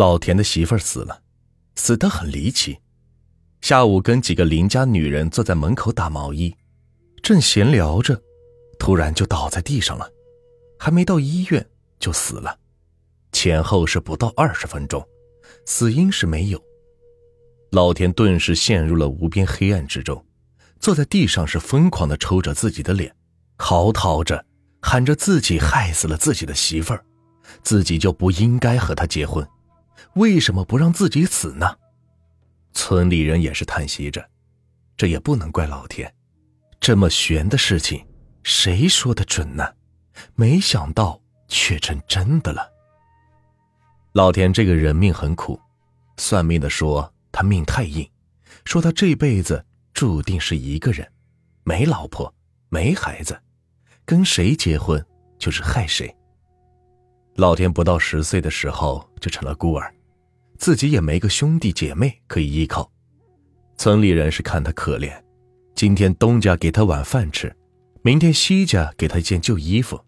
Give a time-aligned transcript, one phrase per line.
[0.00, 1.20] 老田的媳妇儿死了，
[1.74, 2.78] 死得很离奇。
[3.60, 6.56] 下午跟几个邻家女人坐在门口打毛衣，
[7.22, 8.18] 正闲聊着，
[8.78, 10.10] 突然就倒在地上了，
[10.78, 11.68] 还没到医院
[11.98, 12.58] 就死了，
[13.32, 15.06] 前后是不到二十分钟，
[15.66, 16.58] 死因是没有。
[17.70, 20.24] 老田顿时陷入了无边黑暗之中，
[20.80, 23.14] 坐在地上是疯狂的抽着自己的脸，
[23.58, 24.46] 嚎啕着，
[24.80, 27.04] 喊着自己害死了自己的媳妇儿，
[27.62, 29.46] 自己就不应该和她结婚。
[30.14, 31.76] 为什么不让自己死呢？
[32.72, 34.24] 村里人也是叹息着，
[34.96, 36.12] 这也不能怪老田，
[36.80, 38.04] 这么悬的事情，
[38.42, 39.74] 谁说的准呢？
[40.34, 42.68] 没想到却成真的了。
[44.12, 45.58] 老田这个人命很苦，
[46.16, 48.08] 算命的说他命太硬，
[48.64, 49.64] 说他这辈子
[49.94, 51.10] 注定是一个人，
[51.62, 52.32] 没老婆，
[52.68, 53.40] 没孩子，
[54.04, 55.04] 跟谁结婚
[55.38, 56.12] 就是害谁。
[57.36, 59.94] 老田不到十岁的时候就成了孤儿。
[60.60, 62.92] 自己也没个兄弟姐妹可以依靠，
[63.78, 65.10] 村里人是看他可怜，
[65.74, 67.50] 今天东家给他碗饭吃，
[68.02, 69.98] 明天西家给他一件旧衣服，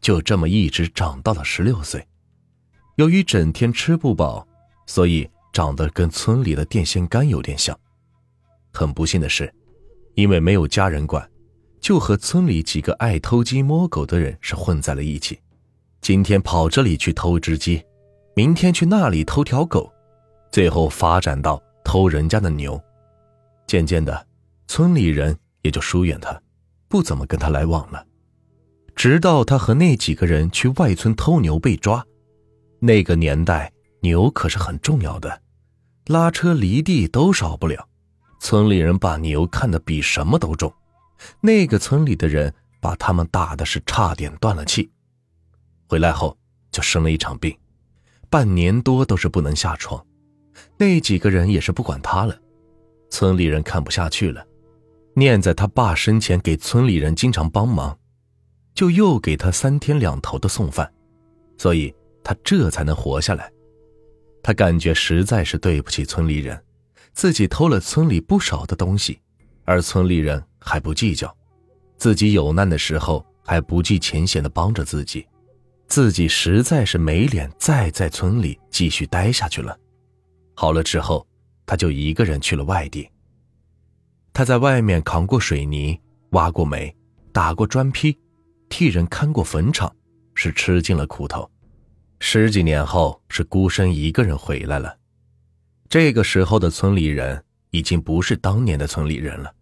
[0.00, 2.02] 就这么一直长到了十六岁。
[2.96, 4.48] 由于整天吃不饱，
[4.86, 7.78] 所以长得跟村里的电线杆有点像。
[8.72, 9.52] 很不幸的是，
[10.14, 11.30] 因为没有家人管，
[11.82, 15.38] 就和村里几个爱偷鸡摸狗的人是混在了一起。
[16.00, 17.84] 今天跑这里去偷只鸡，
[18.34, 19.92] 明天去那里偷条狗。
[20.58, 22.82] 最后发展到偷人家的牛，
[23.68, 24.26] 渐渐的，
[24.66, 26.36] 村里人也就疏远他，
[26.88, 28.04] 不怎么跟他来往了。
[28.96, 32.04] 直到他和那几个人去外村偷牛被抓，
[32.80, 35.42] 那个年代牛可是很重要的，
[36.06, 37.88] 拉车犁地都少不了。
[38.40, 40.74] 村里人把牛看得比什么都重，
[41.40, 44.90] 那个村里的人把他们打的是差点断了气。
[45.86, 46.36] 回来后
[46.72, 47.56] 就生了一场病，
[48.28, 50.04] 半年多都是不能下床。
[50.76, 52.38] 那几个人也是不管他了，
[53.10, 54.46] 村里人看不下去了，
[55.14, 57.98] 念在他爸生前给村里人经常帮忙，
[58.74, 60.92] 就又给他三天两头的送饭，
[61.56, 63.50] 所以他这才能活下来。
[64.42, 66.58] 他感觉实在是对不起村里人，
[67.12, 69.20] 自己偷了村里不少的东西，
[69.64, 71.36] 而村里人还不计较，
[71.96, 75.26] 自己有难的时候还不计前嫌的帮着自己，
[75.88, 79.76] 自己实在是没脸再在村里继续待下去了。
[80.60, 81.24] 好了之后，
[81.64, 83.08] 他就一个人去了外地。
[84.32, 85.96] 他在外面扛过水泥，
[86.30, 86.92] 挖过煤，
[87.32, 88.18] 打过砖坯，
[88.68, 89.94] 替人看过坟场，
[90.34, 91.48] 是吃尽了苦头。
[92.18, 94.98] 十几年后，是孤身一个人回来了。
[95.88, 97.40] 这个时候的村里人
[97.70, 99.54] 已经不是当年的村里人了，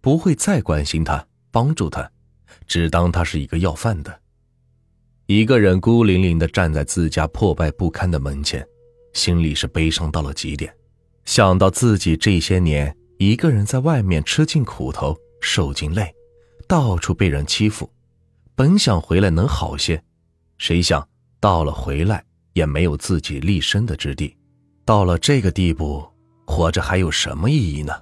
[0.00, 2.08] 不会再关心他、帮助他，
[2.68, 4.20] 只当他是一个要饭的。
[5.26, 8.64] 一个人孤零零的站在自家破败不堪的门前。
[9.14, 10.76] 心里是悲伤到了极点，
[11.24, 16.12] 想到自己这些年一个人在外面吃尽苦头、受尽累，
[16.68, 17.90] 到处被人欺负，
[18.56, 20.02] 本想回来能好些，
[20.58, 21.08] 谁想
[21.38, 22.22] 到了回来
[22.54, 24.36] 也没有自己立身的之地，
[24.84, 26.04] 到了这个地步，
[26.44, 27.92] 活着还有什么意义呢？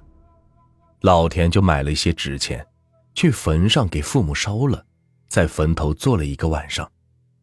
[1.03, 2.67] 老田就买了一些纸钱，
[3.15, 4.85] 去坟上给父母烧了，
[5.29, 6.91] 在坟头坐了一个晚上，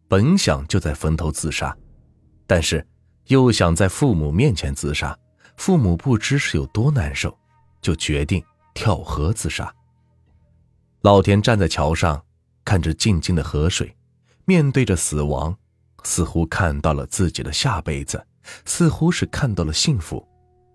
[0.08, 1.78] 本想就在坟头自杀，
[2.48, 2.84] 但是。
[3.30, 5.18] 又想在父母面前自杀，
[5.56, 7.36] 父母不知是有多难受，
[7.80, 9.72] 就决定跳河自杀。
[11.02, 12.20] 老田站在桥上，
[12.66, 13.96] 看着静静的河水，
[14.46, 15.56] 面对着死亡，
[16.04, 18.26] 似乎看到了自己的下辈子，
[18.66, 20.28] 似乎是看到了幸福，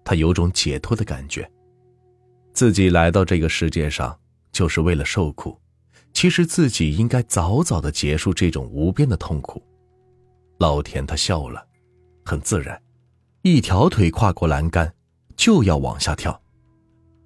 [0.04, 1.50] 他有种解脱的感觉。
[2.52, 4.16] 自己来到这个世界上
[4.52, 5.60] 就是为了受苦，
[6.12, 9.60] 其实自己应该早早的结束这种无边的痛苦。
[10.58, 11.66] 老田他笑了。
[12.24, 12.80] 很自然，
[13.42, 14.94] 一条腿跨过栏杆，
[15.36, 16.42] 就要往下跳。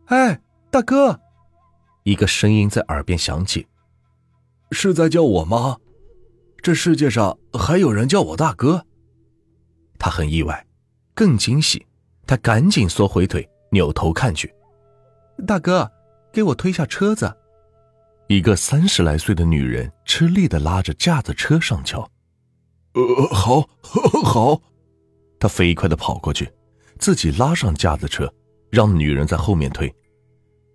[0.07, 1.21] 哎，大哥！
[2.03, 3.67] 一个声音在耳边响起
[4.73, 5.77] ：“是在叫我吗？
[6.63, 8.85] 这世界上还有人叫我大哥？”
[9.99, 10.67] 他很意外，
[11.15, 11.87] 更惊喜。
[12.27, 14.53] 他赶紧缩回腿，扭头看去
[15.47, 15.91] ：“大哥，
[16.33, 17.35] 给我推下车子。”
[18.29, 22.11] 一个三十来岁的女人吃力的拉着架子车上桥。
[22.95, 23.69] “呃，好，
[24.25, 24.61] 好。”
[25.39, 26.51] 他飞快的跑过去，
[26.99, 28.33] 自己拉上架子车，
[28.71, 29.93] 让女人在后面推。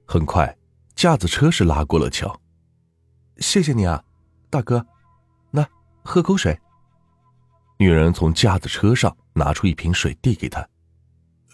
[0.05, 0.55] 很快，
[0.95, 2.39] 架子车是拉过了桥。
[3.37, 4.03] 谢谢你啊，
[4.49, 4.85] 大哥，
[5.51, 5.67] 那
[6.03, 6.57] 喝口水。
[7.77, 10.61] 女人从架子车上拿出一瓶水递给他。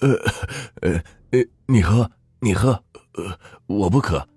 [0.02, 0.10] 呃，
[0.82, 2.10] 呃，呃，你喝，
[2.40, 2.72] 你喝，
[3.14, 4.28] 呃，我不渴。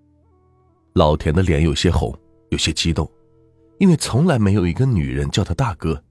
[0.95, 2.17] 老田的脸有些红，
[2.51, 3.11] 有些激动，
[3.79, 6.03] 因为从来没有一个女人叫他大哥，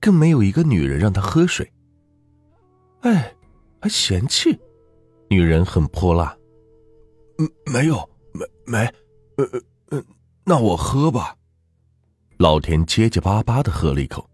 [0.00, 1.70] 更没有一个女人让他喝水。
[3.02, 3.34] 哎，
[3.80, 4.58] 还嫌弃？
[5.28, 6.36] 女人很泼辣。
[7.38, 7.96] 嗯，没有，
[8.32, 8.78] 没没，
[9.36, 9.60] 呃呃
[9.90, 10.04] 呃，
[10.44, 11.36] 那我喝吧。
[12.38, 14.28] 老田结结巴巴的喝了一口。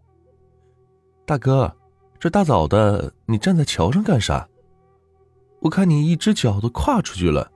[1.24, 1.76] 大哥，
[2.18, 4.48] 这大早的，你站在桥上干啥？
[5.60, 7.50] 我看你一只脚都跨出去了，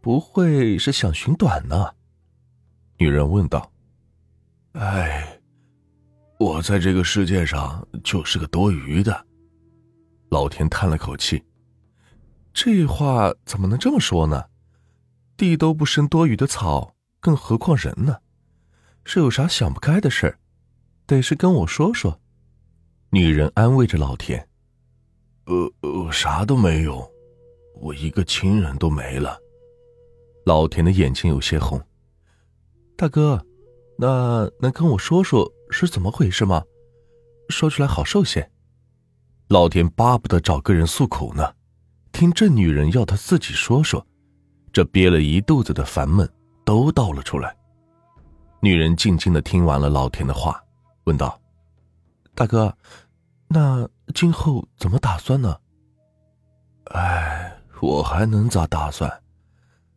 [0.00, 1.92] 不会是想寻短呢？
[2.96, 3.70] 女人问道。
[4.72, 5.40] 哎，
[6.38, 9.26] 我在这个世界上就是个多余的。
[10.30, 11.42] 老田叹了口气。
[12.52, 14.44] 这话怎么能这么说呢？
[15.36, 18.18] 地都不生多余的草，更何况人呢？
[19.04, 20.38] 是有啥想不开的事儿，
[21.06, 22.20] 得是跟我说说。
[23.10, 24.48] 女人安慰着老田
[25.46, 27.10] ：“呃呃，啥都没有，
[27.80, 29.38] 我一个亲人都没了。”
[30.44, 31.80] 老田的眼睛有些红。
[32.96, 33.46] 大哥，
[33.96, 36.64] 那能跟我说说是怎么回事吗？
[37.48, 38.50] 说出来好受些。
[39.48, 41.54] 老田巴不得找个人诉苦呢，
[42.12, 44.06] 听这女人要他自己说说，
[44.70, 46.28] 这憋了一肚子的烦闷
[46.66, 47.56] 都倒了出来。
[48.60, 50.62] 女人静静的听完了老田的话，
[51.04, 51.40] 问道。
[52.34, 52.76] 大哥，
[53.48, 55.56] 那今后怎么打算呢？
[56.92, 59.10] 哎，我还能咋打算？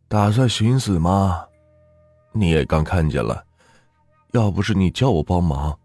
[0.08, 1.44] 打算寻死吗？
[2.32, 3.44] 你也刚看见了，
[4.32, 5.78] 要不是你叫我帮忙，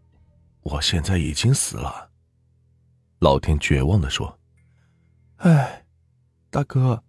[0.61, 2.06] 我现在已经死了。
[3.19, 4.37] 老天绝望的说
[5.37, 5.85] ：“哎，
[6.49, 7.03] 大哥，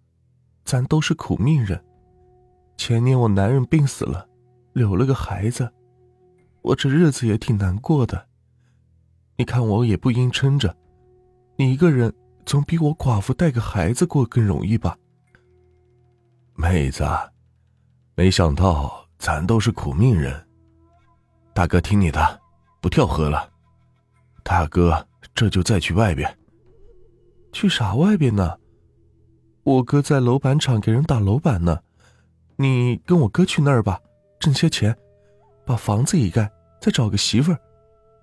[0.65, 1.83] 咱都是苦命人。
[2.77, 4.27] 前年我男人病死了，
[4.73, 5.71] 留了个孩子，
[6.61, 8.27] 我这日子也挺难过的。”
[9.37, 10.75] 你看我也不硬撑着，
[11.55, 12.13] 你一个人
[12.45, 14.97] 总比我寡妇带个孩子过更容易吧？
[16.55, 17.05] 妹子，
[18.15, 20.45] 没想到咱都是苦命人。
[21.53, 22.41] 大哥听你的，
[22.81, 23.49] 不跳河了。
[24.43, 26.37] 大哥这就再去外边。
[27.51, 28.57] 去啥外边呢？
[29.63, 31.79] 我哥在楼板厂给人打楼板呢。
[32.57, 34.01] 你跟我哥去那儿吧，
[34.39, 34.95] 挣些钱，
[35.65, 37.59] 把房子一盖，再找个媳妇儿，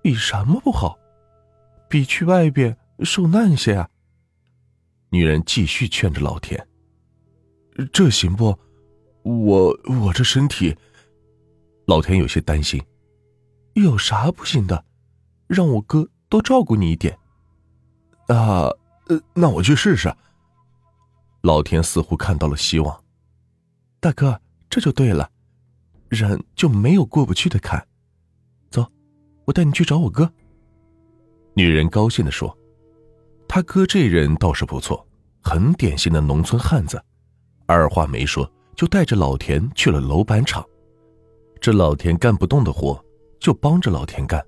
[0.01, 0.97] 比什么不好？
[1.89, 3.89] 比去外边受难些啊！
[5.09, 6.67] 女人继续劝着老田
[7.93, 8.57] ：“这行不？
[9.23, 10.75] 我我这身体……”
[11.87, 12.83] 老田有些担心
[13.73, 14.85] ：“有啥不行的？
[15.47, 17.17] 让我哥多照顾你一点。”
[18.27, 18.67] 啊，
[19.07, 20.13] 呃，那我去试试。
[21.41, 23.03] 老田似乎看到了希望。
[23.99, 25.29] 大哥，这就对了，
[26.09, 27.87] 人就没有过不去的坎。
[28.69, 28.85] 走，
[29.45, 30.29] 我带你去找我哥。
[31.53, 32.55] 女人高兴的说
[33.47, 35.07] ：“他哥这人倒是不错，
[35.41, 37.01] 很典型的农村汉子。”
[37.65, 40.63] 二话没说，就带着老田去了楼板厂。
[41.61, 43.03] 这老田干不动的活，
[43.39, 44.45] 就帮着老田干。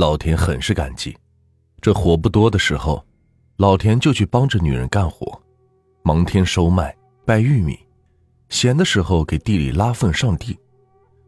[0.00, 1.14] 老田很是感激。
[1.82, 3.04] 这活不多的时候，
[3.58, 5.38] 老田就去帮着女人干活，
[6.02, 7.74] 忙天收麦、掰玉米；
[8.48, 10.58] 闲的时候给地里拉粪上地，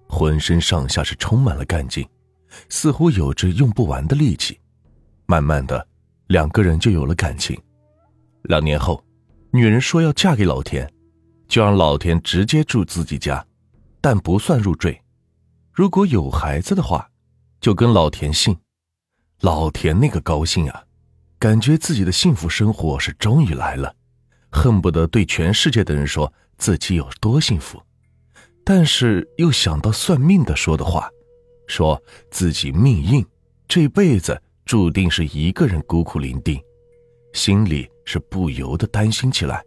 [0.08, 2.08] 浑身上下是充满了干劲，
[2.70, 4.58] 似乎有着用不完的力气。
[5.26, 5.86] 慢慢的，
[6.28, 7.54] 两个人就有了感情。
[8.44, 9.04] 两年后，
[9.50, 10.90] 女人说要嫁给老田，
[11.46, 13.44] 就让老田直接住自己家，
[14.00, 14.98] 但不算入赘。
[15.70, 17.06] 如果有孩子的话，
[17.62, 18.54] 就跟老田姓。
[19.40, 20.84] 老田那个高兴啊，
[21.38, 23.94] 感觉自己的幸福生活是终于来了，
[24.50, 27.80] 恨不得对全世界的人说自己有多幸福。
[28.64, 31.08] 但是又想到算命的说的话，
[31.68, 33.24] 说自己命硬，
[33.66, 34.42] 这辈子。
[34.64, 36.62] 注定是一个人孤苦伶仃，
[37.32, 39.60] 心里是不由得担心起来，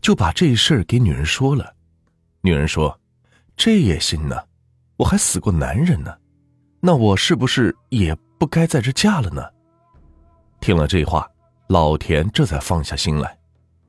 [0.00, 1.74] 就把这事儿给女人说了。
[2.40, 2.98] 女人说
[3.56, 4.40] ：“这也行呢，
[4.96, 6.16] 我还死过男人呢，
[6.80, 9.42] 那我是不是也不该在这嫁了呢？”
[10.60, 11.28] 听了这话，
[11.68, 13.38] 老田这才放下心来。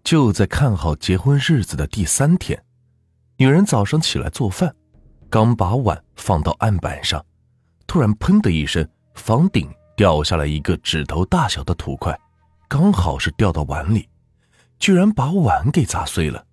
[0.03, 2.61] 就在看好结婚日子的第三天，
[3.37, 4.73] 女人早上起来做饭，
[5.29, 7.23] 刚把碗放到案板上，
[7.87, 9.69] 突然“砰”的一声，房顶。
[9.93, 12.17] 掉下来一个指头大小的土块，
[12.67, 14.09] 刚好是掉到碗里，
[14.79, 16.43] 居然把碗给砸碎了。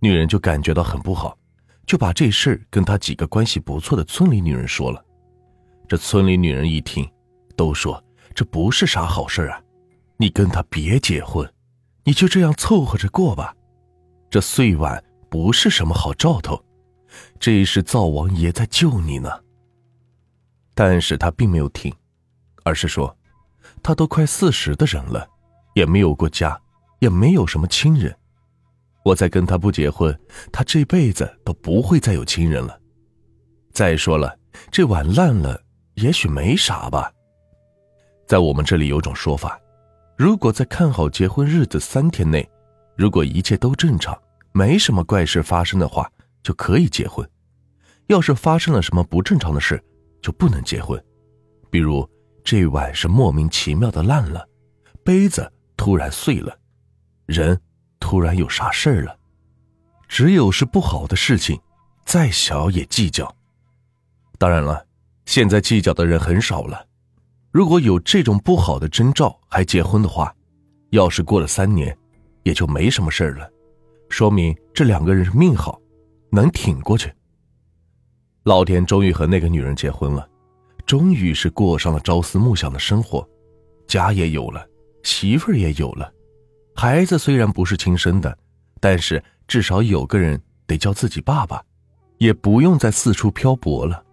[0.00, 1.38] 女人就感觉到很不好，
[1.86, 5.02] 就把这事跟她几个关系不错的村里女人说了。
[5.88, 7.08] 这村里女人一听，
[7.56, 8.02] 都说
[8.34, 9.60] 这不是啥好事啊，
[10.16, 11.48] 你跟他别结婚，
[12.04, 13.54] 你就这样凑合着过吧。
[14.30, 16.62] 这碎碗不是什么好兆头，
[17.38, 19.30] 这是灶王爷在救你呢。
[20.74, 21.94] 但是他并没有听。
[22.64, 23.16] 而是说，
[23.80, 25.24] 他都快四十的人了，
[25.76, 26.60] 也没有过家，
[26.98, 28.12] 也没有什么亲人。
[29.04, 30.12] 我再跟他不结婚，
[30.50, 32.76] 他这辈子都不会再有亲人了。
[33.72, 34.36] 再说了，
[34.72, 35.62] 这碗烂了，
[35.96, 37.12] 也许没啥吧。
[38.26, 39.60] 在我们这里有种说法，
[40.16, 42.48] 如果在看好结婚日子三天内，
[42.96, 44.16] 如果一切都正常，
[44.52, 46.10] 没什么怪事发生的话，
[46.42, 47.26] 就可以结婚；
[48.06, 49.82] 要是发生了什么不正常的事，
[50.22, 51.02] 就不能结婚。
[51.70, 52.08] 比如
[52.42, 54.48] 这碗是莫名其妙的烂了，
[55.04, 56.56] 杯子突然碎了，
[57.26, 57.60] 人
[58.00, 59.18] 突然有啥事儿了。
[60.08, 61.60] 只有是不好的事情，
[62.04, 63.34] 再小也计较。
[64.38, 64.85] 当然了，
[65.26, 66.86] 现在计较的人很少了。
[67.52, 70.34] 如果有这种不好的征兆还结婚的话，
[70.90, 71.96] 要是过了三年，
[72.42, 73.50] 也就没什么事儿了，
[74.08, 75.80] 说明这两个人命好，
[76.30, 77.12] 能挺过去。
[78.44, 80.28] 老田终于和那个女人结婚了，
[80.86, 83.28] 终于是过上了朝思暮想的生活，
[83.88, 84.64] 家也有了，
[85.02, 86.12] 媳妇儿也有了，
[86.76, 88.38] 孩子虽然不是亲生的，
[88.80, 91.60] 但是至少有个人得叫自己爸爸，
[92.18, 94.04] 也不用再四处漂泊了。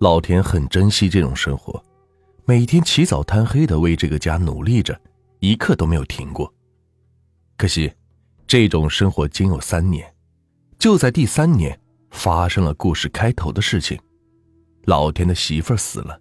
[0.00, 1.78] 老田很珍惜这种生活，
[2.46, 4.98] 每天起早贪黑的为这个家努力着，
[5.40, 6.50] 一刻都没有停过。
[7.58, 7.92] 可惜，
[8.46, 10.10] 这种生活仅有三年，
[10.78, 11.78] 就在第三年
[12.10, 14.00] 发生了故事开头的事情，
[14.84, 16.18] 老田的媳妇儿死了，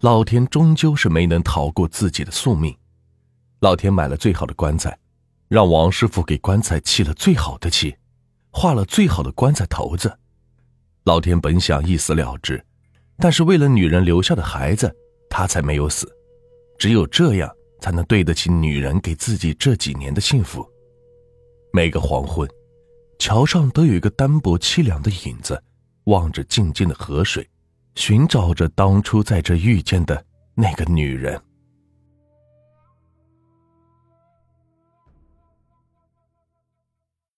[0.00, 2.76] 老田终究是没能逃过自己的宿命。
[3.60, 4.98] 老田买了最好的棺材，
[5.48, 7.96] 让王师傅给棺材砌了最好的漆，
[8.50, 10.18] 画了最好的棺材头子。
[11.04, 12.62] 老田本想一死了之。
[13.20, 14.94] 但是为了女人留下的孩子，
[15.28, 16.08] 他才没有死。
[16.78, 20.64] 只有这样，才能对得起女人给自己这几年的幸福。
[21.72, 22.48] 每个黄昏，
[23.18, 25.60] 桥上都有一个单薄凄凉的影子，
[26.04, 27.44] 望着静静的河水，
[27.96, 31.40] 寻找着当初在这遇见的那个女人。